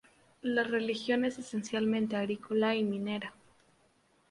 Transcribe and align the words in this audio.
La 0.41 0.63
región 0.63 1.25
es 1.25 1.37
esencialmente 1.37 2.15
agrícola 2.15 2.75
y 2.75 2.83
minera. 2.83 3.35